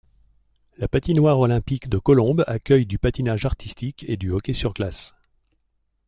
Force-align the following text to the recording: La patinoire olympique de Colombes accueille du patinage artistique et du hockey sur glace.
La 0.77 0.87
patinoire 0.87 1.37
olympique 1.39 1.87
de 1.87 1.99
Colombes 1.99 2.43
accueille 2.47 2.87
du 2.87 2.97
patinage 2.97 3.45
artistique 3.45 4.03
et 4.07 4.17
du 4.17 4.31
hockey 4.31 4.51
sur 4.51 4.73
glace. 4.73 5.13